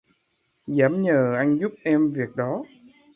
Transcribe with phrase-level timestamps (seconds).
[0.67, 2.63] Dám nhờ anh giúp em việc đó